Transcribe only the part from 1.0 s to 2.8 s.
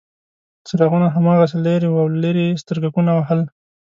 هماغسې لرې وو او له لرې یې